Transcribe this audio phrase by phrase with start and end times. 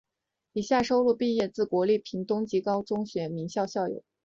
[0.53, 4.03] 以下收录毕业自国立屏东高级中学之著名校友。